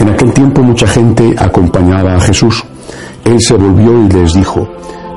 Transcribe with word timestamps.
En 0.00 0.08
aquel 0.08 0.32
tiempo 0.32 0.62
mucha 0.62 0.86
gente 0.86 1.34
acompañaba 1.36 2.16
a 2.16 2.20
Jesús. 2.20 2.64
Él 3.22 3.38
se 3.38 3.52
volvió 3.52 4.02
y 4.02 4.08
les 4.08 4.32
dijo, 4.32 4.66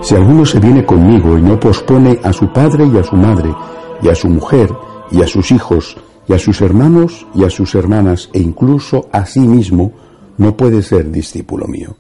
si 0.02 0.14
alguno 0.14 0.46
se 0.46 0.59
viene 0.59 0.86
conmigo 0.86 1.38
y 1.38 1.42
no 1.42 1.58
pospone 1.58 2.20
a 2.22 2.34
su 2.34 2.52
padre 2.52 2.86
y 2.94 2.98
a 2.98 3.04
su 3.04 3.16
madre, 3.16 3.50
y 4.02 4.09
a 4.09 4.16
su 4.16 4.28
mujer, 4.28 4.70
y 5.09 5.22
a 5.22 5.28
sus 5.28 5.54
hijos, 5.54 5.96
y 6.28 6.34
a 6.34 6.38
sus 6.38 6.59
hermanos 6.59 7.26
y 7.34 7.46
a 7.46 7.50
sus 7.50 7.76
hermanas, 7.76 8.30
e 8.34 8.40
incluso 8.40 9.08
a 9.14 9.26
sí 9.26 9.40
mismo, 9.40 9.94
no 10.38 10.58
puede 10.58 10.82
ser 10.82 11.09
discípulo 11.09 11.66
mío. 11.66 11.95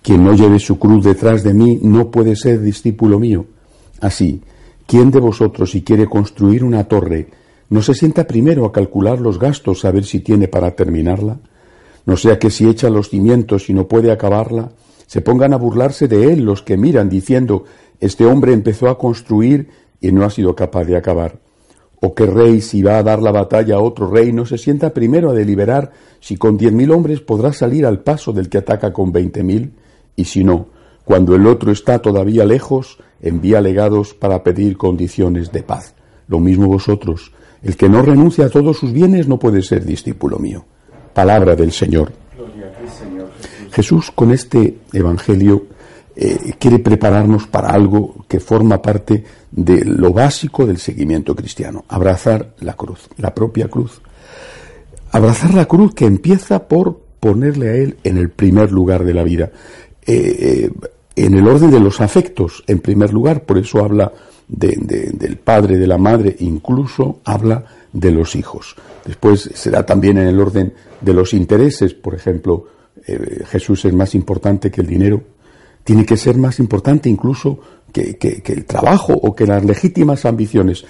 Quien 0.00 0.24
no 0.24 0.32
lleve 0.32 0.58
su 0.58 0.78
cruz 0.78 1.04
detrás 1.04 1.42
de 1.42 1.52
mí 1.52 1.80
no 1.82 2.10
puede 2.10 2.34
ser 2.34 2.62
discípulo 2.62 3.18
mío. 3.18 3.44
Así, 4.00 4.40
¿quién 4.86 5.10
de 5.10 5.20
vosotros 5.20 5.70
si 5.72 5.82
quiere 5.82 6.06
construir 6.06 6.64
una 6.64 6.84
torre, 6.84 7.28
no 7.68 7.82
se 7.82 7.92
sienta 7.92 8.26
primero 8.26 8.64
a 8.64 8.72
calcular 8.72 9.20
los 9.20 9.38
gastos 9.38 9.84
a 9.84 9.90
ver 9.90 10.06
si 10.06 10.20
tiene 10.20 10.48
para 10.48 10.70
terminarla? 10.70 11.36
No 12.06 12.16
sea 12.16 12.38
que 12.38 12.50
si 12.50 12.68
echa 12.68 12.88
los 12.88 13.10
cimientos 13.10 13.68
y 13.68 13.74
no 13.74 13.88
puede 13.88 14.10
acabarla, 14.10 14.70
se 15.06 15.20
pongan 15.20 15.52
a 15.52 15.56
burlarse 15.56 16.08
de 16.08 16.32
él 16.32 16.44
los 16.44 16.62
que 16.62 16.76
miran 16.76 17.08
diciendo, 17.08 17.64
este 18.00 18.24
hombre 18.24 18.52
empezó 18.52 18.88
a 18.88 18.96
construir 18.96 19.68
y 20.00 20.12
no 20.12 20.24
ha 20.24 20.30
sido 20.30 20.54
capaz 20.54 20.84
de 20.84 20.96
acabar. 20.96 21.40
O 22.00 22.14
qué 22.14 22.26
rey, 22.26 22.60
si 22.60 22.82
va 22.82 22.98
a 22.98 23.02
dar 23.02 23.20
la 23.20 23.32
batalla 23.32 23.76
a 23.76 23.80
otro 23.80 24.08
rey, 24.08 24.32
no 24.32 24.46
se 24.46 24.58
sienta 24.58 24.94
primero 24.94 25.30
a 25.30 25.34
deliberar 25.34 25.92
si 26.20 26.36
con 26.36 26.56
diez 26.56 26.72
mil 26.72 26.90
hombres 26.92 27.20
podrá 27.20 27.52
salir 27.52 27.86
al 27.86 28.00
paso 28.00 28.32
del 28.32 28.48
que 28.48 28.58
ataca 28.58 28.92
con 28.92 29.12
veinte 29.12 29.42
mil, 29.42 29.72
y 30.14 30.24
si 30.24 30.44
no, 30.44 30.68
cuando 31.04 31.34
el 31.34 31.46
otro 31.46 31.72
está 31.72 32.00
todavía 32.00 32.44
lejos, 32.44 32.98
envía 33.20 33.60
legados 33.60 34.14
para 34.14 34.42
pedir 34.42 34.76
condiciones 34.76 35.52
de 35.52 35.62
paz. 35.62 35.94
Lo 36.28 36.38
mismo 36.38 36.66
vosotros. 36.66 37.32
El 37.62 37.76
que 37.76 37.88
no 37.88 38.02
renuncia 38.02 38.46
a 38.46 38.50
todos 38.50 38.76
sus 38.76 38.92
bienes 38.92 39.26
no 39.26 39.38
puede 39.38 39.62
ser 39.62 39.84
discípulo 39.84 40.38
mío. 40.38 40.66
Palabra 41.16 41.56
del 41.56 41.72
Señor. 41.72 42.12
Jesús 43.72 44.10
con 44.10 44.32
este 44.32 44.80
Evangelio 44.92 45.64
eh, 46.14 46.52
quiere 46.58 46.78
prepararnos 46.78 47.46
para 47.46 47.70
algo 47.70 48.26
que 48.28 48.38
forma 48.38 48.82
parte 48.82 49.24
de 49.50 49.82
lo 49.86 50.12
básico 50.12 50.66
del 50.66 50.76
seguimiento 50.76 51.34
cristiano, 51.34 51.86
abrazar 51.88 52.54
la 52.60 52.74
cruz, 52.74 53.08
la 53.16 53.34
propia 53.34 53.66
cruz. 53.68 54.02
Abrazar 55.10 55.54
la 55.54 55.64
cruz 55.64 55.94
que 55.94 56.04
empieza 56.04 56.68
por 56.68 57.00
ponerle 57.18 57.70
a 57.70 57.74
Él 57.76 57.96
en 58.04 58.18
el 58.18 58.28
primer 58.28 58.70
lugar 58.70 59.02
de 59.02 59.14
la 59.14 59.22
vida, 59.22 59.50
eh, 60.06 60.68
eh, 60.68 60.70
en 61.16 61.32
el 61.32 61.48
orden 61.48 61.70
de 61.70 61.80
los 61.80 62.02
afectos, 62.02 62.62
en 62.66 62.80
primer 62.80 63.14
lugar, 63.14 63.44
por 63.44 63.56
eso 63.56 63.82
habla 63.82 64.12
del 64.48 65.38
padre, 65.38 65.76
de 65.76 65.86
la 65.86 65.98
madre, 65.98 66.36
incluso 66.40 67.20
habla 67.24 67.64
de 67.92 68.10
los 68.10 68.36
hijos. 68.36 68.76
Después 69.04 69.50
será 69.54 69.84
también 69.84 70.18
en 70.18 70.28
el 70.28 70.40
orden 70.40 70.72
de 71.00 71.14
los 71.14 71.34
intereses, 71.34 71.94
por 71.94 72.14
ejemplo, 72.14 72.66
eh, 73.06 73.44
Jesús 73.48 73.84
es 73.84 73.92
más 73.92 74.14
importante 74.14 74.70
que 74.70 74.80
el 74.80 74.86
dinero, 74.86 75.22
tiene 75.84 76.04
que 76.04 76.16
ser 76.16 76.36
más 76.36 76.58
importante 76.58 77.08
incluso 77.08 77.60
que, 77.92 78.42
el 78.44 78.64
trabajo 78.64 79.12
o 79.12 79.34
que 79.34 79.46
las 79.46 79.64
legítimas 79.64 80.24
ambiciones. 80.24 80.84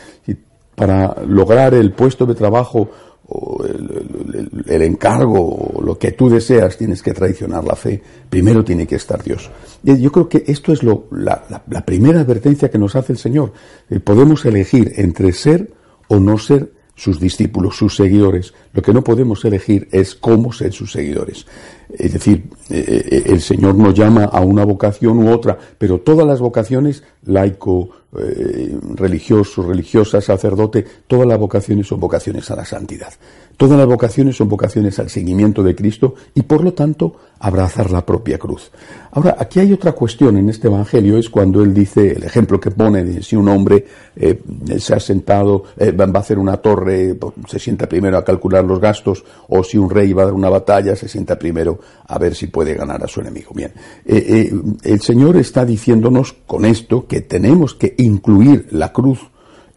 para 0.75 1.23
lograr 1.27 1.73
el 1.73 1.93
puesto 1.93 2.27
de 2.27 2.34
trabajo 2.34 2.91
o 3.28 3.64
el, 3.64 4.82
encargo 4.82 5.41
o 5.41 5.82
lo 5.82 5.98
que 5.98 6.12
tú 6.12 6.28
deseas, 6.28 6.76
tienes 6.76 7.03
que 7.03 7.12
traicionar 7.12 7.64
la 7.64 7.75
fe. 7.75 8.00
Primero 8.28 8.64
tiene 8.64 8.87
que 8.87 8.97
estar 8.97 9.22
Dios. 9.22 9.50
Yo 9.82 10.12
creo 10.12 10.28
que 10.28 10.44
esto 10.47 10.72
es 10.72 10.82
lo, 10.82 11.09
la, 11.10 11.44
la 11.69 11.84
primera 11.84 12.20
advertencia 12.20 12.70
que 12.70 12.78
nos 12.78 12.94
hace 12.97 13.12
el 13.12 13.19
Señor. 13.19 13.53
Eh, 13.91 14.00
podemos 14.00 14.44
elegir 14.44 14.92
entre 14.97 15.32
ser 15.32 15.70
o 16.09 16.20
no 16.20 16.38
ser 16.38 16.70
sus 16.97 17.20
discípulos, 17.20 17.76
sus 17.76 17.94
seguidores. 17.94 18.54
Lo 18.72 18.82
que 18.82 18.92
no 18.92 19.04
podemos 19.04 19.44
elegir 19.44 19.87
es 19.93 20.14
cómo 20.14 20.53
ser 20.53 20.72
sus 20.72 20.93
seguidores. 20.93 21.47
Es 21.91 22.14
decir, 22.14 22.48
eh, 22.70 23.04
eh, 23.10 23.22
el 23.26 23.41
Señor 23.43 23.75
nos 23.76 23.94
llama 23.94 24.25
a 24.25 24.41
una 24.41 24.64
vocación 24.64 25.19
u 25.19 25.31
otra, 25.31 25.58
pero 25.78 26.00
todas 26.00 26.26
las 26.26 26.41
vocaciones, 26.41 27.04
laico, 27.25 27.91
eh, 28.19 28.77
religioso, 28.94 29.62
religiosa, 29.62 30.21
sacerdote, 30.21 30.84
todas 31.06 31.27
las 31.27 31.38
vocaciones 31.38 31.87
son 31.87 32.00
vocaciones 32.00 32.50
a 32.50 32.56
la 32.56 32.65
santidad. 32.65 33.12
Todas 33.56 33.78
las 33.78 33.87
vocaciones 33.87 34.37
son 34.37 34.49
vocaciones 34.49 34.99
al 34.99 35.09
seguimiento 35.09 35.62
de 35.62 35.75
Cristo 35.75 36.15
y 36.34 36.43
por 36.43 36.62
lo 36.62 36.75
tanto 36.75 37.16
abrazar 37.38 37.91
la 37.91 38.05
propia 38.05 38.38
cruz. 38.38 38.71
Ahora, 39.12 39.37
aquí 39.38 39.60
hay 39.60 39.72
otra 39.72 39.93
cuestión 39.93 40.37
en 40.37 40.50
este 40.50 40.69
Evangelio, 40.69 41.16
es 41.16 41.31
cuando 41.31 41.62
él 41.62 41.72
dice, 41.72 42.12
el 42.12 42.25
ejemplo 42.25 42.60
que 42.60 42.71
pone 42.71 43.03
de 43.03 43.22
si 43.22 43.37
un 43.37 43.49
hombre 43.49 43.87
eh, 44.15 44.41
se 44.78 44.94
ha 44.94 45.00
sentado, 45.00 45.65
eh, 45.76 45.91
va 45.93 46.05
a 46.05 46.19
hacer 46.19 46.38
una 46.38 46.59
torre, 46.59 47.15
pues, 47.15 47.32
se 47.49 47.59
sienta 47.59 47.88
primero 47.88 48.19
a 48.19 48.25
calcular 48.25 48.65
los 48.65 48.81
gastos, 48.81 49.25
o 49.49 49.62
si 49.65 49.78
un 49.78 49.88
rey 49.88 50.12
va 50.12 50.22
a 50.22 50.26
dar 50.26 50.34
una 50.34 50.50
batalla, 50.50 50.97
se 50.97 51.09
sienta 51.09 51.38
primero 51.38 51.78
a 52.06 52.19
ver 52.19 52.34
si 52.34 52.49
puede 52.49 52.75
ganar 52.75 53.03
a 53.03 53.09
su 53.09 53.21
enemigo. 53.21 53.53
Bien, 53.55 53.72
eh, 54.05 54.53
el 54.82 55.00
Señor 55.00 55.37
está 55.37 55.65
diciéndonos 55.65 56.34
con 56.47 56.65
esto 56.65 57.06
que 57.06 57.22
tenemos 57.22 57.75
que 57.75 57.94
incluir 58.06 58.69
la 58.71 58.93
cruz 58.93 59.21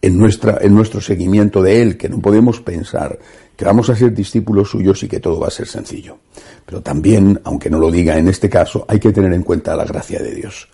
en, 0.02 0.18
nuestra, 0.18 0.58
en 0.60 0.74
nuestro 0.74 1.00
seguimiento 1.00 1.62
de 1.62 1.82
Él, 1.82 1.96
que 1.96 2.08
no 2.08 2.20
podemos 2.20 2.60
pensar 2.60 3.18
que 3.56 3.64
vamos 3.64 3.90
a 3.90 3.96
ser 3.96 4.14
discípulos 4.14 4.70
suyos 4.70 5.02
y 5.02 5.08
que 5.08 5.20
todo 5.20 5.38
va 5.38 5.48
a 5.48 5.50
ser 5.50 5.66
sencillo. 5.66 6.18
Pero 6.64 6.80
también, 6.80 7.38
aunque 7.44 7.68
no 7.68 7.78
lo 7.78 7.90
diga 7.90 8.16
en 8.16 8.28
este 8.28 8.48
caso, 8.48 8.86
hay 8.88 8.98
que 8.98 9.12
tener 9.12 9.32
en 9.34 9.42
cuenta 9.42 9.76
la 9.76 9.84
gracia 9.84 10.18
de 10.20 10.34
Dios. 10.34 10.68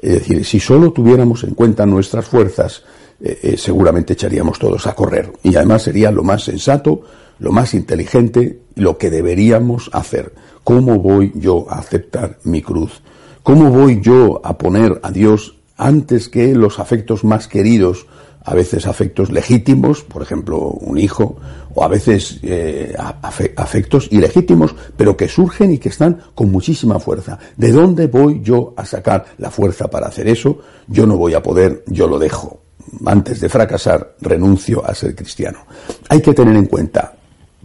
Es 0.00 0.14
decir, 0.14 0.44
si 0.46 0.58
solo 0.58 0.92
tuviéramos 0.92 1.44
en 1.44 1.54
cuenta 1.54 1.84
nuestras 1.84 2.26
fuerzas, 2.26 2.82
eh, 3.20 3.38
eh, 3.42 3.56
seguramente 3.58 4.14
echaríamos 4.14 4.58
todos 4.58 4.86
a 4.86 4.94
correr. 4.94 5.30
Y 5.42 5.54
además 5.54 5.82
sería 5.82 6.10
lo 6.10 6.22
más 6.22 6.44
sensato, 6.44 7.02
lo 7.38 7.52
más 7.52 7.74
inteligente, 7.74 8.60
lo 8.76 8.96
que 8.96 9.10
deberíamos 9.10 9.90
hacer. 9.92 10.32
¿Cómo 10.64 10.98
voy 10.98 11.32
yo 11.34 11.66
a 11.68 11.78
aceptar 11.78 12.38
mi 12.44 12.62
cruz? 12.62 13.02
¿Cómo 13.42 13.70
voy 13.70 14.00
yo 14.00 14.40
a 14.44 14.56
poner 14.56 14.98
a 15.02 15.10
Dios 15.10 15.59
antes 15.80 16.28
que 16.28 16.54
los 16.54 16.78
afectos 16.78 17.24
más 17.24 17.48
queridos 17.48 18.06
a 18.44 18.54
veces 18.54 18.86
afectos 18.86 19.30
legítimos, 19.30 20.02
por 20.02 20.22
ejemplo, 20.22 20.58
un 20.58 20.98
hijo, 20.98 21.36
o 21.74 21.84
a 21.84 21.88
veces 21.88 22.40
eh, 22.42 22.94
afectos 23.56 24.08
ilegítimos, 24.10 24.74
pero 24.96 25.16
que 25.16 25.28
surgen 25.28 25.72
y 25.72 25.78
que 25.78 25.90
están 25.90 26.20
con 26.34 26.50
muchísima 26.50 26.98
fuerza. 26.98 27.38
¿De 27.56 27.70
dónde 27.70 28.06
voy 28.06 28.40
yo 28.42 28.74
a 28.76 28.84
sacar 28.84 29.26
la 29.38 29.50
fuerza 29.50 29.88
para 29.88 30.08
hacer 30.08 30.26
eso? 30.28 30.58
Yo 30.86 31.06
no 31.06 31.16
voy 31.16 31.34
a 31.34 31.42
poder, 31.42 31.84
yo 31.86 32.08
lo 32.08 32.18
dejo. 32.18 32.60
Antes 33.04 33.40
de 33.40 33.48
fracasar, 33.48 34.16
renuncio 34.20 34.84
a 34.84 34.94
ser 34.94 35.14
cristiano. 35.14 35.66
Hay 36.08 36.20
que 36.22 36.34
tener 36.34 36.56
en 36.56 36.66
cuenta, 36.66 37.14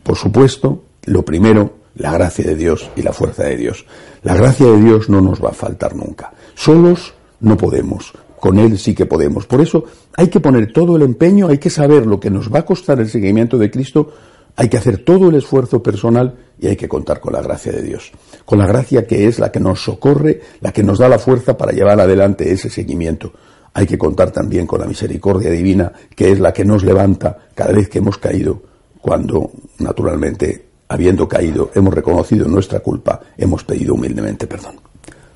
por 0.04 0.18
supuesto, 0.18 0.84
lo 1.06 1.24
primero, 1.24 1.78
la 1.96 2.12
gracia 2.12 2.46
de 2.46 2.56
Dios 2.56 2.90
y 2.96 3.02
la 3.02 3.14
fuerza 3.14 3.44
de 3.44 3.56
Dios. 3.56 3.86
La 4.24 4.36
gracia 4.36 4.68
de 4.68 4.82
Dios 4.82 5.10
no 5.10 5.22
nos 5.22 5.44
va 5.44 5.50
a 5.50 5.54
faltar 5.54 5.96
nunca. 5.96 6.34
Solos 6.54 7.14
no 7.46 7.56
podemos 7.56 8.12
con 8.46 8.60
Él 8.60 8.78
sí 8.78 8.94
que 8.94 9.08
podemos. 9.08 9.48
Por 9.48 9.60
eso 9.60 9.86
hay 10.16 10.28
que 10.28 10.40
poner 10.40 10.72
todo 10.72 10.98
el 10.98 11.02
empeño, 11.02 11.48
hay 11.48 11.58
que 11.58 11.72
saber 11.72 12.06
lo 12.06 12.20
que 12.20 12.30
nos 12.30 12.54
va 12.54 12.60
a 12.60 12.66
costar 12.66 13.00
el 13.00 13.10
seguimiento 13.10 13.58
de 13.58 13.72
Cristo, 13.72 14.12
hay 14.56 14.70
que 14.70 14.78
hacer 14.78 15.04
todo 15.04 15.30
el 15.30 15.36
esfuerzo 15.36 15.82
personal 15.82 16.36
y 16.60 16.68
hay 16.68 16.76
que 16.76 16.88
contar 16.88 17.20
con 17.20 17.34
la 17.34 17.42
gracia 17.42 17.72
de 17.72 17.82
Dios. 17.82 18.12
Con 18.46 18.60
la 18.60 18.68
gracia 18.68 19.08
que 19.08 19.28
es 19.28 19.40
la 19.40 19.52
que 19.52 19.60
nos 19.60 19.84
socorre, 19.84 20.42
la 20.62 20.72
que 20.72 20.84
nos 20.84 21.00
da 21.00 21.10
la 21.10 21.18
fuerza 21.18 21.58
para 21.58 21.72
llevar 21.72 22.00
adelante 22.00 22.52
ese 22.52 22.70
seguimiento. 22.70 23.34
Hay 23.74 23.88
que 23.88 23.98
contar 23.98 24.30
también 24.30 24.68
con 24.68 24.80
la 24.80 24.86
misericordia 24.86 25.50
divina, 25.50 25.92
que 26.16 26.32
es 26.32 26.40
la 26.40 26.54
que 26.54 26.64
nos 26.64 26.84
levanta 26.84 27.48
cada 27.56 27.74
vez 27.74 27.90
que 27.90 27.98
hemos 27.98 28.20
caído, 28.20 28.62
cuando, 29.02 29.52
naturalmente, 29.80 30.68
habiendo 30.88 31.28
caído, 31.28 31.72
hemos 31.74 31.94
reconocido 31.94 32.48
nuestra 32.48 32.80
culpa, 32.80 33.20
hemos 33.36 33.64
pedido 33.64 33.96
humildemente 33.96 34.46
perdón. 34.46 34.76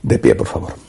De 0.03 0.19
pie, 0.19 0.35
por 0.35 0.45
favor. 0.45 0.88